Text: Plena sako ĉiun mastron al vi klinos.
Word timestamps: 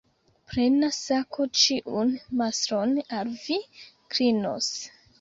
Plena 0.53 0.89
sako 0.99 1.47
ĉiun 1.65 2.15
mastron 2.41 2.97
al 3.21 3.33
vi 3.47 3.63
klinos. 3.95 4.77